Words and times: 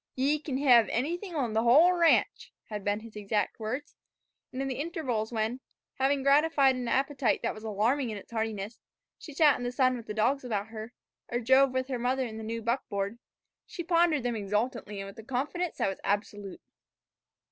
"Ye 0.15 0.39
kin 0.39 0.57
hev 0.57 0.89
anything 0.89 1.35
on 1.35 1.53
th' 1.53 1.57
whole 1.57 1.93
ranch," 1.93 2.51
had 2.71 2.83
been 2.83 3.01
his 3.01 3.15
exact 3.15 3.59
words; 3.59 3.93
and 4.51 4.59
in 4.59 4.67
the 4.67 4.79
intervals 4.81 5.31
when, 5.31 5.59
having 5.99 6.23
gratified 6.23 6.73
an 6.75 6.87
appetite 6.87 7.43
that 7.43 7.53
was 7.53 7.63
alarming 7.63 8.09
in 8.09 8.17
its 8.17 8.31
heartiness, 8.31 8.79
she 9.19 9.31
sat 9.31 9.57
in 9.59 9.63
the 9.63 9.71
sun 9.71 9.95
with 9.95 10.07
the 10.07 10.15
dogs 10.15 10.43
about 10.43 10.69
her, 10.69 10.91
or 11.29 11.39
drove 11.39 11.71
with 11.71 11.87
her 11.87 11.99
mother 11.99 12.25
in 12.25 12.37
the 12.37 12.43
new 12.43 12.63
buckboard, 12.63 13.19
she 13.67 13.83
pondered 13.83 14.23
them 14.23 14.35
exultantly 14.35 14.99
and 14.99 15.05
with 15.05 15.19
a 15.19 15.23
confidence 15.23 15.77
that 15.77 15.89
was 15.89 15.99
absolute. 16.03 16.61